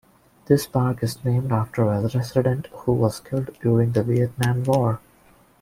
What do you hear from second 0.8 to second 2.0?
is named after